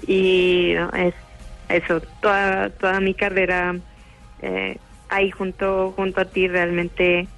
Y 0.07 0.73
no, 0.75 0.91
es 0.91 1.15
eso, 1.69 2.01
toda, 2.21 2.71
toda 2.71 3.01
mi 3.01 3.15
carrera 3.15 3.77
eh, 4.43 4.77
ahí 5.09 5.31
junto, 5.31 5.93
junto 5.97 6.21
a 6.21 6.25
ti 6.25 6.49
realmente, 6.49 7.29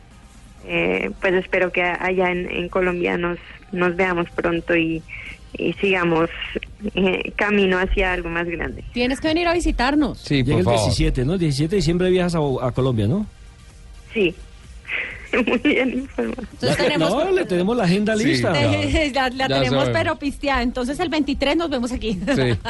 eh, 0.64 1.10
pues 1.20 1.34
espero 1.34 1.72
que 1.72 1.82
allá 1.82 2.30
en, 2.30 2.50
en 2.50 2.68
Colombia 2.68 3.16
nos, 3.16 3.38
nos 3.72 3.96
veamos 3.96 4.30
pronto 4.30 4.76
y, 4.76 5.02
y 5.54 5.72
sigamos 5.74 6.30
eh, 6.94 7.32
camino 7.36 7.78
hacia 7.78 8.12
algo 8.12 8.28
más 8.28 8.46
grande. 8.46 8.84
Tienes 8.92 9.20
que 9.20 9.28
venir 9.28 9.48
a 9.48 9.52
visitarnos. 9.52 10.18
Sí, 10.18 10.42
Llega 10.42 10.52
por 10.52 10.58
el 10.58 10.64
favor. 10.64 10.80
17, 10.80 11.24
¿no? 11.24 11.34
El 11.34 11.40
17 11.40 11.70
de 11.70 11.76
diciembre 11.76 12.10
viajas 12.10 12.34
a, 12.34 12.66
a 12.66 12.72
Colombia, 12.72 13.06
¿no? 13.06 13.26
Sí, 14.12 14.34
muy 15.46 15.58
bien 15.58 15.90
informado. 15.90 16.42
Entonces 16.52 16.76
tenemos... 16.76 17.10
no, 17.10 17.30
le 17.30 17.44
tenemos 17.44 17.76
la 17.76 17.84
agenda 17.84 18.16
Sí, 18.16 18.24
lista. 18.24 18.52
la, 19.34 19.48
tenemos 19.48 19.88
pero 19.90 20.16
pisteada. 20.16 20.62
Entonces 20.62 20.98
el 21.00 21.08
23 21.08 21.56
nos 21.56 21.70
vemos 21.70 21.92
aquí. 21.92 22.18
Sí. 22.34 22.58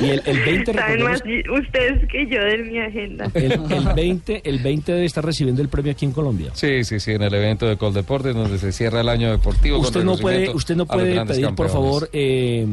Y 0.00 0.10
el, 0.10 0.22
el 0.26 0.40
20, 0.40 0.74
Saben 0.74 1.02
más 1.02 1.20
recordemos, 1.20 1.66
ustedes 1.66 2.08
que 2.08 2.26
yo 2.26 2.40
de 2.40 2.58
mi 2.58 2.78
agenda. 2.78 3.28
el, 3.34 3.52
el 3.52 3.94
20, 3.94 4.42
el 4.44 4.58
20 4.60 4.92
debe 4.92 5.04
estar 5.04 5.24
recibiendo 5.24 5.60
el 5.60 5.68
premio 5.68 5.92
aquí 5.92 6.04
en 6.04 6.12
Colombia. 6.12 6.50
Sí, 6.54 6.84
sí, 6.84 7.00
sí, 7.00 7.10
en 7.12 7.22
el 7.22 7.34
evento 7.34 7.66
de 7.66 7.76
Coldeportes 7.76 8.34
donde 8.34 8.58
se 8.58 8.72
cierra 8.72 9.00
el 9.00 9.08
año 9.08 9.32
deportivo. 9.32 9.78
con 9.78 9.86
Usted 9.86 10.04
no 10.04 10.16
puede, 10.16 10.50
usted 10.50 10.76
no 10.76 10.86
puede 10.86 11.24
pedir, 11.26 11.48
por 11.54 11.68
favor, 11.68 12.08
eh, 12.12 12.66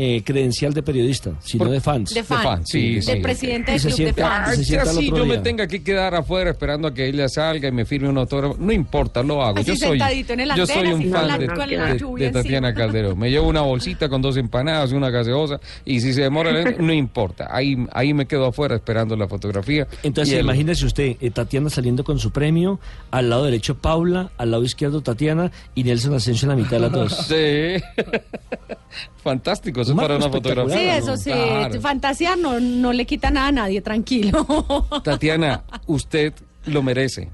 eh, 0.00 0.22
credencial 0.24 0.72
de 0.72 0.82
periodista, 0.84 1.32
sino 1.42 1.64
Por- 1.64 1.72
de 1.72 1.80
fans. 1.80 2.14
De 2.14 2.22
fan. 2.22 2.42
fan, 2.42 2.64
sí, 2.66 2.94
de 2.94 3.02
sí. 3.02 3.16
presidente 3.16 3.74
Y 3.74 3.78
del 3.80 3.92
club 3.94 4.06
de 4.06 4.12
fans. 4.14 4.64
se 4.66 4.78
así 4.78 5.08
yo 5.10 5.26
me 5.26 5.38
tenga 5.38 5.66
que 5.66 5.82
quedar 5.82 6.14
afuera 6.14 6.50
esperando 6.50 6.86
a 6.86 6.94
que 6.94 7.08
ella 7.08 7.28
salga 7.28 7.66
y 7.68 7.72
me 7.72 7.84
firme 7.84 8.08
un 8.08 8.16
autógrafo. 8.18 8.56
No 8.60 8.72
importa, 8.72 9.24
lo 9.24 9.42
hago. 9.42 9.58
Así 9.58 9.66
yo 9.70 9.76
soy, 9.76 9.88
sentadito 9.98 10.34
en 10.34 10.40
el 10.40 10.54
yo 10.54 10.66
soy 10.68 10.86
un 10.92 11.10
fan 11.10 11.26
de, 11.40 11.46
de- 11.48 12.24
de 12.24 12.30
Tatiana. 12.30 12.72
Calderón. 12.72 13.18
Me 13.18 13.28
llevo 13.28 13.48
una 13.48 13.62
bolsita 13.62 14.08
con 14.08 14.22
dos 14.22 14.36
empanadas 14.36 14.92
y 14.92 14.94
una 14.94 15.10
gaseosa 15.10 15.58
y 15.84 15.98
si 16.00 16.12
se 16.12 16.22
demora, 16.22 16.52
no 16.78 16.92
importa. 16.92 17.48
Ahí, 17.50 17.76
ahí 17.92 18.14
me 18.14 18.26
quedo 18.26 18.46
afuera 18.46 18.76
esperando 18.76 19.16
la 19.16 19.26
fotografía. 19.26 19.88
Entonces, 20.04 20.34
el- 20.34 20.44
imagínese 20.44 20.86
usted, 20.86 21.16
eh, 21.20 21.30
Tatiana 21.32 21.70
saliendo 21.70 22.04
con 22.04 22.20
su 22.20 22.30
premio, 22.30 22.78
al 23.10 23.30
lado 23.30 23.46
derecho 23.46 23.76
Paula, 23.78 24.30
al 24.38 24.52
lado 24.52 24.62
izquierdo 24.62 25.00
Tatiana 25.00 25.50
y 25.74 25.82
Nelson 25.82 26.14
Asensio 26.14 26.46
en 26.46 26.50
la 26.56 26.62
mitad 26.62 26.76
de 26.76 26.80
las 26.80 26.92
dos. 26.92 27.16
Sí. 27.26 27.82
Fantástico, 29.22 29.80
eso 29.80 29.92
es 29.92 29.98
para 29.98 30.16
una 30.16 30.30
fotografía. 30.30 30.76
Sí, 30.76 30.88
eso 31.02 31.16
sí, 31.16 31.30
Claro. 31.30 31.80
fantasía 31.80 32.36
no, 32.36 32.60
no 32.60 32.92
le 32.92 33.04
quita 33.06 33.30
nada 33.30 33.48
a 33.48 33.52
nadie, 33.52 33.80
tranquilo. 33.80 34.46
Tatiana, 35.04 35.64
usted 35.86 36.32
lo 36.66 36.82
merece. 36.82 37.28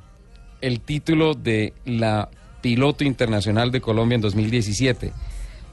El 0.60 0.80
título 0.80 1.34
de 1.34 1.74
la 1.84 2.28
piloto 2.64 3.04
internacional 3.04 3.70
de 3.70 3.82
Colombia 3.82 4.14
en 4.16 4.22
2017. 4.22 5.12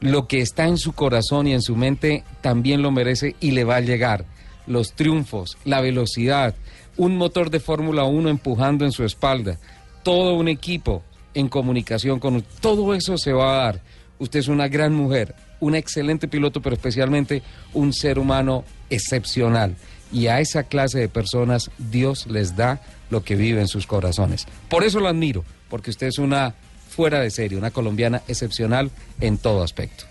Lo 0.02 0.28
que 0.28 0.42
está 0.42 0.66
en 0.68 0.78
su 0.78 0.92
corazón 0.92 1.48
y 1.48 1.54
en 1.54 1.62
su 1.62 1.78
mente 1.78 2.26
también 2.42 2.82
lo 2.82 2.92
merece 2.92 3.38
y 3.40 3.52
le 3.52 3.64
va 3.64 3.78
a 3.78 3.82
llegar. 3.82 4.26
Los 4.68 4.92
triunfos, 4.92 5.58
la 5.64 5.80
velocidad, 5.80 6.54
un 6.98 7.16
motor 7.16 7.50
de 7.50 7.62
Fórmula 7.62 8.04
1 8.04 8.28
empujando 8.28 8.84
en 8.84 8.92
su 8.92 9.06
espalda, 9.06 9.58
todo 10.04 10.34
un 10.36 10.50
equipo 10.50 11.02
en 11.34 11.48
comunicación 11.48 12.20
con 12.20 12.36
usted. 12.36 12.50
Todo 12.60 12.94
eso 12.94 13.18
se 13.18 13.32
va 13.32 13.54
a 13.54 13.64
dar. 13.64 13.82
Usted 14.22 14.42
es 14.42 14.50
una 14.50 14.68
gran 14.68 14.94
mujer, 14.94 15.34
una 15.60 15.80
excelente 15.80 16.28
piloto, 16.28 16.62
pero 16.62 16.76
especialmente 16.76 17.42
un 17.74 17.92
ser 17.92 18.20
humano 18.20 18.64
excepcional. 18.92 19.76
Y 20.14 20.28
a 20.28 20.40
esa 20.40 20.62
clase 20.62 21.00
de 21.00 21.10
personas 21.10 21.72
Dios 21.80 22.28
les 22.28 22.56
da 22.56 22.82
lo 23.10 23.24
que 23.24 23.36
vive 23.36 23.62
en 23.62 23.68
sus 23.68 23.88
corazones. 23.88 24.46
Por 24.70 24.84
eso 24.84 25.00
la 25.00 25.10
admiro, 25.10 25.44
porque 25.72 25.90
usted 25.90 26.06
es 26.06 26.20
una 26.20 26.54
fuera 26.88 27.20
de 27.20 27.32
serie, 27.32 27.58
una 27.58 27.72
colombiana 27.72 28.22
excepcional 28.28 28.92
en 29.22 29.40
todo 29.40 29.64
aspecto. 29.64 30.04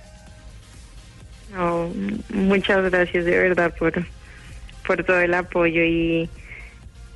Muchas 2.30 2.90
gracias 2.90 3.24
de 3.24 3.38
verdad 3.38 3.72
por, 3.78 4.04
por 4.88 5.04
todo 5.04 5.20
el 5.20 5.34
apoyo 5.34 5.84
y 5.84 6.28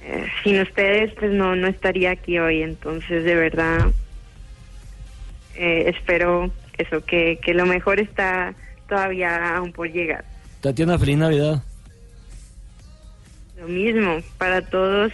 eh, 0.04 0.26
sin 0.44 0.60
ustedes 0.60 1.12
pues 1.14 1.32
no, 1.32 1.56
no 1.56 1.66
estaría 1.66 2.12
aquí 2.12 2.38
hoy, 2.38 2.62
entonces 2.62 3.24
de 3.24 3.34
verdad 3.34 3.88
eh, 5.56 5.92
espero 5.92 6.52
eso, 6.78 7.04
que, 7.04 7.38
que 7.42 7.54
lo 7.54 7.66
mejor 7.66 8.00
está 8.00 8.54
todavía 8.88 9.56
aún 9.56 9.72
por 9.72 9.90
llegar. 9.90 10.24
Tatiana, 10.60 10.98
feliz 10.98 11.18
Navidad. 11.18 11.62
Lo 13.58 13.68
mismo 13.68 14.18
para 14.38 14.62
todos, 14.62 15.12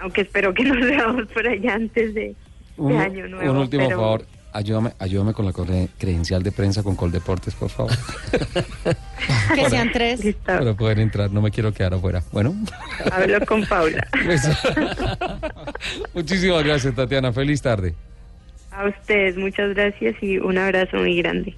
aunque 0.00 0.22
espero 0.22 0.54
que 0.54 0.64
nos 0.64 0.78
veamos 0.80 1.26
por 1.28 1.46
allá 1.46 1.74
antes 1.74 2.14
de, 2.14 2.20
de 2.22 2.34
Un, 2.76 2.96
Año 2.96 3.28
Nuevo. 3.28 3.50
un 3.52 3.58
último 3.58 3.86
pero- 3.88 3.98
favor, 4.00 4.26
ayúdame, 4.52 4.92
ayúdame 4.98 5.32
con 5.32 5.44
la 5.46 5.52
cre- 5.52 5.88
credencial 5.98 6.42
de 6.42 6.52
prensa 6.52 6.82
con 6.82 6.96
Coldeportes, 6.96 7.54
por 7.54 7.68
favor. 7.68 7.92
que 9.54 9.68
sean 9.70 9.90
tres. 9.92 10.20
Para 10.44 10.74
poder 10.74 11.00
entrar, 11.00 11.30
no 11.30 11.42
me 11.42 11.50
quiero 11.50 11.72
quedar 11.72 11.94
afuera. 11.94 12.22
Bueno. 12.32 12.54
hablo 13.12 13.44
con 13.46 13.66
Paula. 13.66 14.06
Eso. 14.28 14.50
Muchísimas 16.14 16.62
gracias, 16.64 16.94
Tatiana. 16.94 17.32
Feliz 17.32 17.60
tarde. 17.60 17.94
A 18.70 18.86
ustedes, 18.88 19.36
muchas 19.36 19.74
gracias 19.74 20.16
y 20.22 20.38
un 20.38 20.58
abrazo 20.58 20.98
muy 20.98 21.16
grande. 21.16 21.56